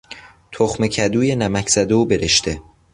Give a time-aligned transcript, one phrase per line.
[0.51, 2.61] تخمه کدوی نمکزده و برشته